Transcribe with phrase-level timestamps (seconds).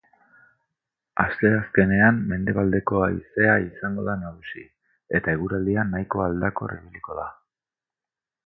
[1.23, 4.65] Asteazkenean mendebaldeko haizea izango da nagusi
[5.21, 7.29] eta eguraldia nahiko aldakor ibiliko da.